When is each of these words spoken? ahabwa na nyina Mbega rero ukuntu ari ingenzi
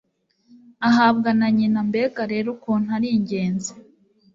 ahabwa 0.89 1.29
na 1.39 1.47
nyina 1.55 1.79
Mbega 1.87 2.21
rero 2.31 2.47
ukuntu 2.55 2.87
ari 2.97 3.07
ingenzi 3.17 3.71